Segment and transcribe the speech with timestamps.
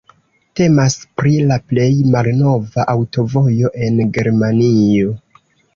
[0.59, 5.19] Temas pri la plej malnova aŭtovojo en Germanio.